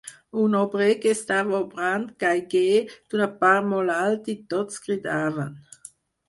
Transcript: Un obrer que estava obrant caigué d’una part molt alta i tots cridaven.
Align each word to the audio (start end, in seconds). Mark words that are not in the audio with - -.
Un 0.43 0.53
obrer 0.59 0.87
que 1.01 1.11
estava 1.15 1.59
obrant 1.65 2.07
caigué 2.23 2.63
d’una 2.95 3.29
part 3.45 3.69
molt 3.75 3.95
alta 3.99 4.35
i 4.35 4.37
tots 4.55 4.83
cridaven. 4.89 5.55